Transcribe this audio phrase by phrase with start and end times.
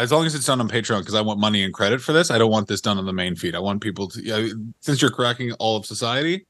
[0.00, 2.30] as long as it's done on Patreon, because I want money and credit for this.
[2.30, 3.54] I don't want this done on the main feed.
[3.54, 4.48] I want people to, yeah,
[4.80, 6.46] since you're cracking all of society,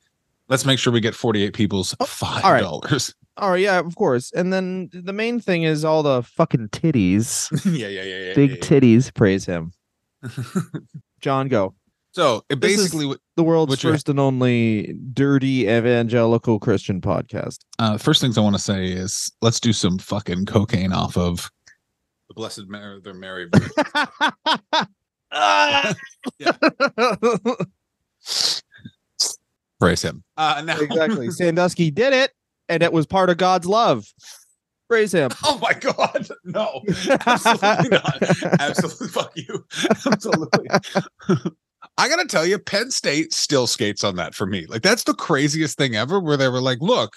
[0.49, 2.61] let's make sure we get 48 people's five right.
[2.61, 3.15] dollars.
[3.43, 4.31] Oh yeah, of course.
[4.33, 8.35] And then the main thing is all the fucking titties, yeah, yeah, yeah, yeah.
[8.35, 9.15] big yeah, titties.
[9.15, 9.73] Praise him,
[11.21, 11.49] John.
[11.49, 11.75] Go.
[12.13, 17.61] So it This is- basically, The world's first and only dirty evangelical Christian podcast.
[17.79, 21.51] uh, first things I want to say is let's do some fucking cocaine off of
[22.31, 23.49] the Blessed Mary, the Mary.
[26.41, 27.57] Virgin.
[29.81, 30.23] Praise him.
[30.37, 31.31] Uh, now, exactly.
[31.31, 32.31] Sandusky did it,
[32.69, 34.07] and it was part of God's love.
[34.89, 35.31] Praise him.
[35.45, 36.83] Oh my god, no,
[37.27, 38.61] absolutely not.
[38.61, 39.65] Absolutely, fuck you.
[40.07, 40.69] Absolutely.
[41.97, 44.67] I gotta tell you, Penn State still skates on that for me.
[44.67, 46.21] Like that's the craziest thing ever.
[46.21, 47.13] Where they were like, "Look,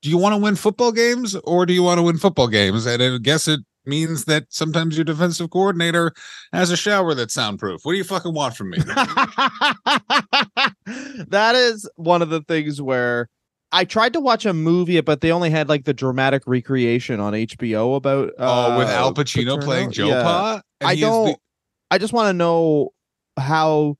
[0.00, 2.86] do you want to win football games or do you want to win football games?"
[2.86, 6.12] And I guess it means that sometimes your defensive coordinator
[6.52, 7.80] has a shower that's soundproof.
[7.84, 8.78] What do you fucking want from me?
[11.28, 13.28] that is one of the things where
[13.72, 17.32] I tried to watch a movie, but they only had like the dramatic recreation on
[17.32, 18.32] HBO about.
[18.38, 19.64] oh, with uh, Al Pacino Paterno.
[19.64, 20.22] playing Joe Yeah.
[20.22, 20.60] Pa.
[20.82, 21.38] I is the- don't.
[21.90, 22.90] I just want to know
[23.38, 23.96] how,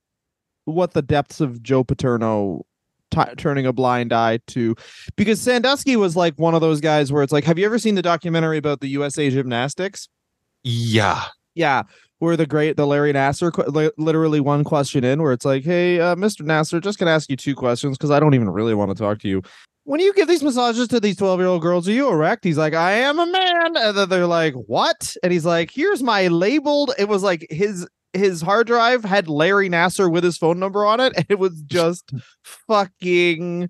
[0.65, 2.65] what the depths of Joe Paterno
[3.13, 4.75] t- turning a blind eye to,
[5.15, 7.95] because Sandusky was like one of those guys where it's like, have you ever seen
[7.95, 10.09] the documentary about the USA Gymnastics?
[10.63, 11.25] yeah.
[11.55, 11.83] Yeah,
[12.17, 15.99] where the great the Larry Nassar qu- literally one question in where it's like, "Hey,
[15.99, 16.41] uh, Mr.
[16.41, 19.19] Nassar, just gonna ask you two questions because I don't even really want to talk
[19.19, 19.43] to you.
[19.83, 22.57] When you give these massages to these twelve year old girls, are you erect?" He's
[22.57, 26.27] like, "I am a man," and then they're like, "What?" And he's like, "Here's my
[26.27, 30.85] labeled." It was like his his hard drive had Larry Nassar with his phone number
[30.85, 33.69] on it, and it was just fucking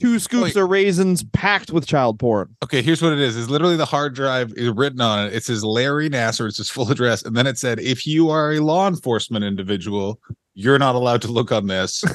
[0.00, 0.56] two scoops Wait.
[0.56, 2.54] of raisins packed with child porn.
[2.62, 3.36] Okay, here's what it is.
[3.36, 5.34] Is literally the hard drive is written on it.
[5.34, 6.46] It says Larry Nassar.
[6.48, 10.20] It's his full address, and then it said, "If you are a law enforcement individual,
[10.54, 12.04] you're not allowed to look on this."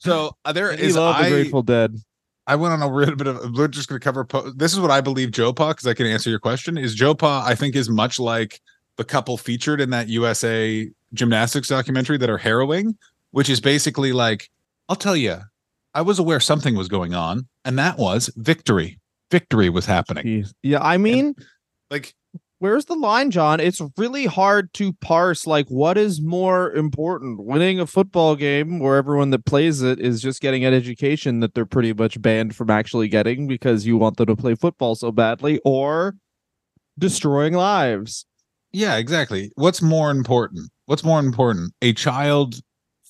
[0.00, 0.96] So uh, there he is.
[0.96, 1.94] loved the Grateful Dead.
[2.50, 3.56] I went on a little bit of.
[3.56, 4.24] We're just going to cover.
[4.24, 6.76] Po- this is what I believe Joe Pa, because I can answer your question.
[6.76, 7.44] Is Joe Pa?
[7.46, 8.60] I think is much like
[8.96, 12.98] the couple featured in that USA gymnastics documentary that are harrowing,
[13.30, 14.50] which is basically like,
[14.88, 15.38] I'll tell you,
[15.94, 18.98] I was aware something was going on, and that was victory.
[19.30, 20.24] Victory was happening.
[20.26, 20.52] Jeez.
[20.64, 21.36] Yeah, I mean,
[21.88, 22.14] Like
[22.60, 23.58] where's the line, John?
[23.58, 28.96] It's really hard to parse like what is more important, winning a football game where
[28.96, 32.70] everyone that plays it is just getting an education that they're pretty much banned from
[32.70, 36.14] actually getting because you want them to play football so badly, or
[36.98, 38.26] destroying lives.
[38.72, 39.50] Yeah, exactly.
[39.56, 40.70] What's more important?
[40.84, 41.72] What's more important?
[41.82, 42.60] A child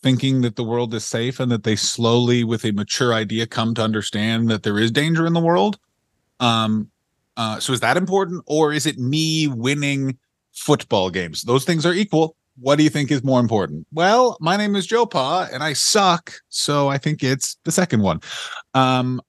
[0.02, 3.74] thinking that the world is safe and that they slowly, with a mature idea, come
[3.74, 5.78] to understand that there is danger in the world.
[6.38, 6.89] Um,
[7.40, 10.18] uh, so is that important, or is it me winning
[10.52, 11.40] football games?
[11.40, 12.36] Those things are equal.
[12.58, 13.86] What do you think is more important?
[13.94, 18.02] Well, my name is Joe Pa, and I suck, so I think it's the second
[18.02, 18.20] one.
[18.74, 19.22] Um,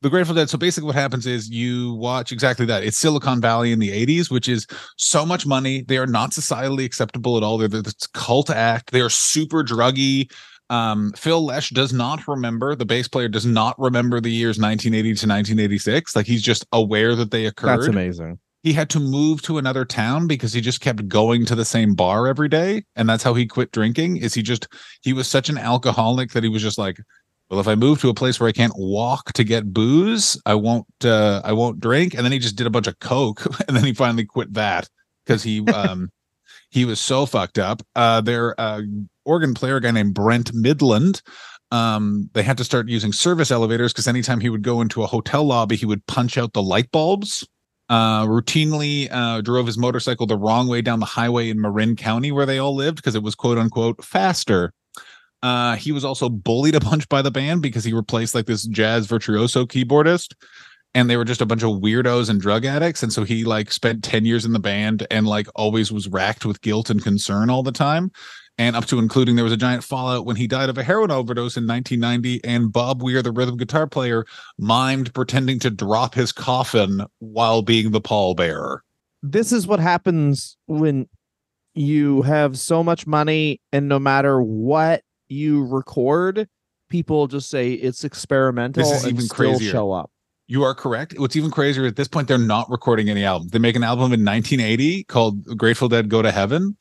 [0.00, 0.48] the Grateful Dead.
[0.48, 2.84] So basically, what happens is you watch exactly that.
[2.84, 5.82] It's Silicon Valley in the '80s, which is so much money.
[5.82, 7.58] They are not societally acceptable at all.
[7.58, 8.92] They're this cult act.
[8.92, 10.32] They are super druggy.
[10.70, 12.74] Um, Phil Lesh does not remember.
[12.74, 16.14] The bass player does not remember the years 1980 to 1986.
[16.14, 18.38] Like he's just aware that they occurred That's amazing.
[18.62, 21.94] he had to move to another town because he just kept going to the same
[21.94, 24.66] bar every day and that's how he quit drinking is he just
[25.00, 26.98] he was such an alcoholic that he was just like
[27.48, 30.54] well if i move to a place where i can't walk to get booze i
[30.54, 33.76] won't uh i won't drink and then he just did a bunch of coke and
[33.76, 34.88] then he finally quit that
[35.24, 36.10] because he um
[36.70, 38.82] he was so fucked up uh their uh
[39.28, 41.22] organ player a guy named brent Mydland
[41.70, 45.06] um they had to start using service elevators because anytime he would go into a
[45.06, 47.46] hotel lobby he would punch out the light bulbs.
[47.90, 52.32] Uh routinely uh drove his motorcycle the wrong way down the highway in marin county
[52.32, 54.72] where they all lived because it was quote unquote faster.
[55.42, 58.66] Uh he was also bullied a bunch by the band because he replaced like this
[58.66, 60.34] jazz virtuoso keyboardist
[60.94, 63.70] and they were just a bunch of weirdos and drug addicts and so he like
[63.70, 67.50] spent 10 years in the band and like always was racked with guilt and concern
[67.50, 68.10] all the time
[68.58, 71.10] and up to including there was a giant fallout when he died of a heroin
[71.10, 74.24] overdose in 1990 and bob weir the rhythm guitar player
[74.60, 78.78] mimed pretending to drop his coffin while being the pallbearer
[79.22, 81.08] This is what happens when
[81.74, 86.48] you have so much money and no matter what you record,
[86.88, 89.70] people just say it's experimental This is and even still crazier.
[89.70, 90.10] show up.
[90.48, 91.14] You are correct.
[91.18, 93.48] What's even crazier at this point, they're not recording any album.
[93.48, 96.76] They make an album in 1980 called Grateful Dead Go to Heaven.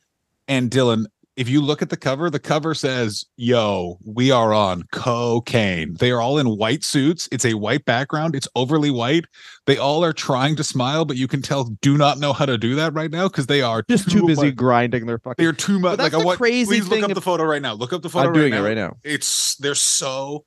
[0.48, 1.06] And Dylan,
[1.38, 5.96] if you look at the cover, the cover says, Yo, we are on cocaine.
[6.00, 7.30] They are all in white suits.
[7.32, 8.36] It's a white background.
[8.36, 9.26] It's overly white.
[9.68, 12.58] They all are trying to smile, but you can tell do not know how to
[12.58, 15.42] do that right now because they are Just too busy much- grinding their fucking.
[15.44, 15.92] They're too much.
[15.92, 16.38] But that's Like I the want.
[16.40, 17.74] crazy Please look thing up the photo right now.
[17.74, 18.68] Look up the photo I'm doing right it now.
[18.68, 18.98] right now.
[19.04, 20.44] It's they're so.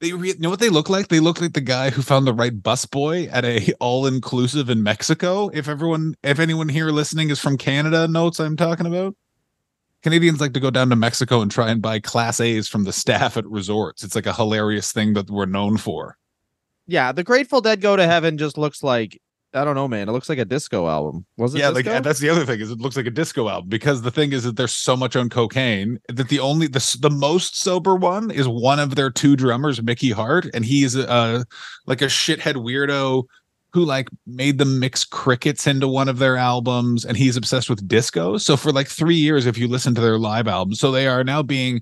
[0.00, 1.06] They re- you know what they look like?
[1.06, 4.82] They look like the guy who found the right busboy at a all inclusive in
[4.82, 5.48] Mexico.
[5.54, 9.14] If everyone, if anyone here listening is from Canada, knows what I'm talking about.
[10.02, 12.92] Canadians like to go down to Mexico and try and buy class A's from the
[12.92, 14.02] staff at resorts.
[14.02, 16.16] It's like a hilarious thing that we're known for.
[16.86, 19.20] Yeah, the Grateful Dead Go to Heaven just looks like
[19.54, 20.08] I don't know, man.
[20.08, 21.26] It looks like a disco album.
[21.36, 21.58] Was it?
[21.58, 21.92] yeah, disco?
[21.92, 24.32] like that's the other thing is it looks like a disco album because the thing
[24.32, 28.30] is that there's so much on cocaine that the only the the most sober one
[28.30, 31.44] is one of their two drummers, Mickey Hart, and he's is uh
[31.86, 33.24] like a shithead weirdo
[33.72, 37.88] who like made them mix crickets into one of their albums and he's obsessed with
[37.88, 38.36] disco.
[38.36, 41.24] So for like 3 years if you listen to their live albums, so they are
[41.24, 41.80] now being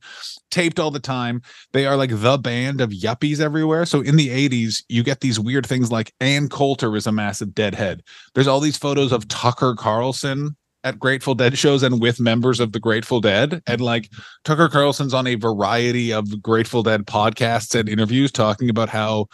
[0.50, 1.42] taped all the time.
[1.72, 3.86] They are like the band of yuppies everywhere.
[3.86, 7.54] So in the 80s, you get these weird things like Ann Coulter is a massive
[7.54, 8.02] deadhead.
[8.34, 12.72] There's all these photos of Tucker Carlson at Grateful Dead shows and with members of
[12.72, 13.62] the Grateful Dead.
[13.66, 14.10] And like
[14.44, 19.26] Tucker Carlson's on a variety of Grateful Dead podcasts and interviews talking about how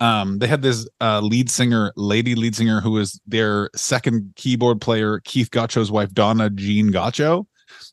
[0.00, 4.80] um they had this uh lead singer lady lead singer who was their second keyboard
[4.80, 7.46] player keith Godchaux's wife donna jean Godchaux.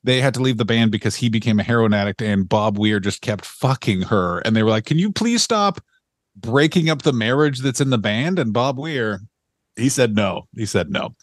[0.03, 2.99] They had to leave the band because he became a heroin addict and bob weir
[2.99, 4.39] just kept fucking her.
[4.39, 5.81] And they were like can you please stop
[6.35, 8.39] breaking up the marriage that's in the band?
[8.39, 9.21] And bob weir
[9.75, 10.47] he said no.
[10.55, 11.15] He said no.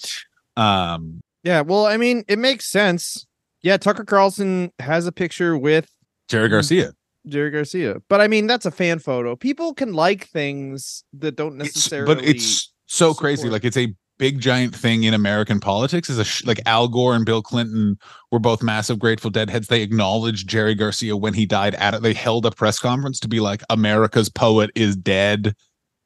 [0.57, 3.27] Um yeah, well, I mean, it makes sense.
[3.63, 5.91] Yeah, Tucker Carlson has a picture with
[6.29, 6.93] jerry garcia
[7.27, 9.37] Jerry Garcia, but I mean, that's a fan photo.
[9.37, 12.15] People can like things that don't it's, necessarily.
[12.15, 13.49] but it's so crazy.
[13.49, 17.17] like it's a big giant thing in american politics is a sh- like al gore
[17.17, 17.99] and bill clinton
[18.31, 22.03] were both massive grateful dead heads they acknowledged jerry garcia when he died at it
[22.03, 25.55] they held a press conference to be like america's poet is dead.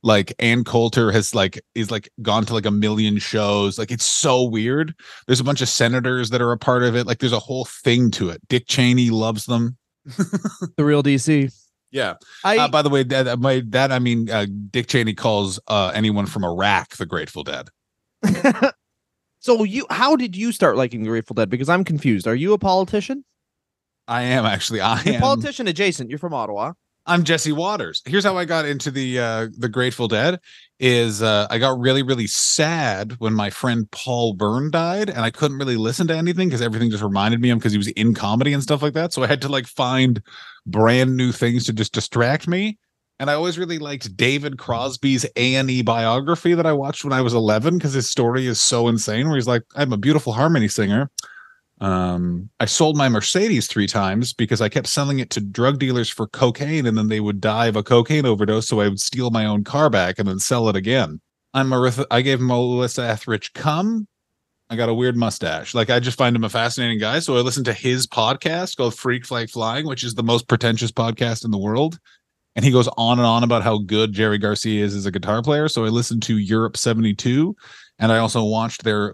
[0.05, 3.81] Like Ann Coulter has like is like gone to like a million shows.
[3.81, 4.95] Like it's so weird.
[5.27, 7.05] There's a bunch of senators that are a part of it.
[7.05, 8.41] Like there's a whole thing to it.
[8.49, 9.77] Dick cheney loves them
[10.77, 11.53] the real DC.
[11.91, 12.15] yeah
[12.45, 15.91] I uh, by the way that my that i mean uh, dick cheney calls uh
[15.95, 17.69] anyone from iraq the grateful dead
[19.41, 21.51] so you how did you start liking the Grateful Dead?
[21.51, 22.27] Because I'm confused.
[22.27, 23.25] Are you a politician?
[24.07, 24.81] I am actually.
[24.81, 25.21] I You're am.
[25.21, 26.11] politician adjacent.
[26.11, 26.73] You're from Ottawa.
[27.09, 28.03] I'm Jesse Watters.
[28.05, 30.39] Here's how I got into the uh the Grateful Dead
[30.79, 35.31] is uh I got really really sad when my friend Paul Byrne died and I
[35.31, 37.89] couldn't really listen to anything because everything just reminded me of him because he was
[37.89, 39.15] in comedy and stuff like that.
[39.15, 40.23] So I had to like find
[40.67, 42.77] brand new things to just distract me.
[43.19, 47.33] And I always really liked David Crosby's A&E biography that I watched when I was
[47.33, 51.11] 11 because his story is so insane where he's like I'm a beautiful harmony singer
[51.81, 56.09] um i sold my mercedes three times because i kept selling it to drug dealers
[56.09, 59.31] for cocaine and then they would die of a cocaine overdose so i would steal
[59.31, 61.21] my own car back and then sell it again.
[61.55, 64.09] I'm Marissa, i gave melissa etheridge cum.
[64.71, 65.73] I got a weird mustache.
[65.75, 67.21] Like i just find him a fascinating guy.
[67.21, 70.91] So i listened to his podcast called freak flag flying which is the most pretentious
[70.91, 71.99] podcast in the world.
[72.57, 75.43] And he goes on and on about how good jerry garcia is as a guitar
[75.43, 75.69] player.
[75.69, 77.55] So i listened to europe 72
[78.01, 79.13] and i also watched their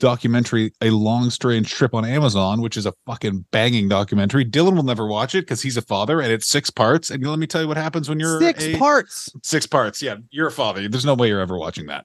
[0.00, 4.44] documentary a long strange trip on amazon which is a fucking banging documentary.
[4.44, 7.10] Dylan will never watch it because he's a father and it's six parts.
[7.10, 9.30] And let me tell you what happens when you're Six a- parts.
[9.44, 10.02] six parts.
[10.02, 10.88] Yeah you're a father.
[10.88, 12.04] There's no way you're ever watching that.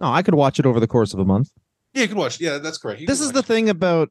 [0.00, 1.50] Oh, I could watch it over the course of a month.
[1.94, 4.10] yeah you can watch yeah that's correct You This is the watch- thing about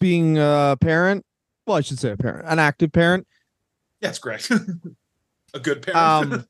[0.00, 1.24] being a parent.
[1.66, 3.26] Well, I should say a parent, an active parent,
[4.00, 4.50] yeah it's correct
[5.54, 6.32] a good parent.
[6.32, 6.46] Um,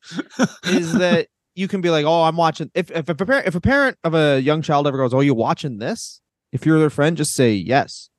[0.65, 1.27] is that
[1.59, 2.71] you can be like, oh, I'm watching.
[2.73, 5.33] If if a parent if a parent of a young child ever goes, oh, you
[5.33, 6.21] watching this?
[6.51, 8.09] If you're their friend, just say yes,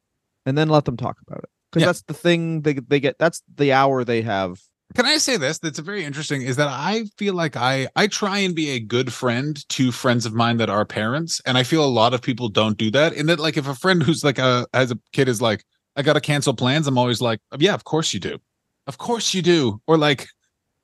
[0.47, 1.87] and then let them talk about it because Yeah.
[1.87, 3.17] that's the thing they they get.
[3.19, 4.61] That's the hour they have.
[4.95, 5.59] Can I say this?
[5.59, 6.43] That's very interesting.
[6.43, 10.27] Is that I feel like I I try and be a good friend to friends
[10.27, 13.13] of mine that are parents, and I feel a lot of people don't do that.
[13.15, 15.65] In that, like, if a friend who's like a as a kid is like,
[15.97, 18.39] I got to cancel plans, I'm always like, yeah, of course you do,
[18.87, 20.27] of course you do, or like,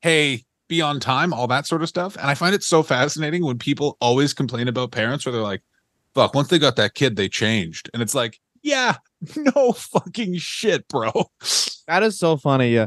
[0.02, 2.16] hey, be on time, all that sort of stuff.
[2.16, 5.62] And I find it so fascinating when people always complain about parents, where they're like,
[6.14, 8.96] fuck, once they got that kid, they changed, and it's like, yeah,
[9.37, 11.12] no fucking shit, bro.
[11.87, 12.75] That is so funny.
[12.75, 12.87] Yeah.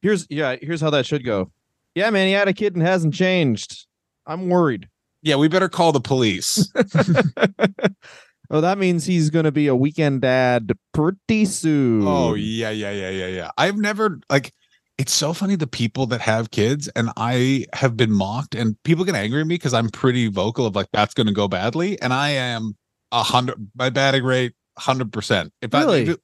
[0.00, 0.56] Here's yeah.
[0.60, 1.50] Here's how that should go.
[1.94, 2.28] Yeah, man.
[2.28, 3.86] He had a kid and hasn't changed.
[4.26, 4.88] I'm worried.
[5.22, 6.70] Yeah, we better call the police.
[8.50, 12.06] oh, that means he's gonna be a weekend dad pretty soon.
[12.06, 13.50] Oh yeah, yeah, yeah, yeah, yeah.
[13.58, 14.54] I've never like
[14.98, 19.04] it's so funny the people that have kids and I have been mocked and people
[19.04, 22.00] get angry at me because I'm pretty vocal of like that's gonna go badly.
[22.02, 22.76] And I am
[23.12, 25.52] a hundred my batting rate hundred percent.
[25.62, 26.02] If I Really?
[26.08, 26.20] it-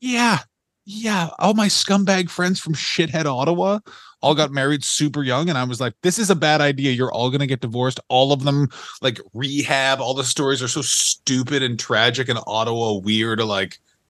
[0.00, 0.38] Yeah.
[0.84, 1.30] Yeah.
[1.40, 3.80] All my scumbag friends from shithead Ottawa
[4.22, 5.48] all got married super young.
[5.48, 6.92] And I was like, this is a bad idea.
[6.92, 7.98] You're all going to get divorced.
[8.08, 8.68] All of them
[9.02, 10.00] like rehab.
[10.00, 13.40] All the stories are so stupid and tragic and Ottawa weird.
[13.40, 13.78] Like,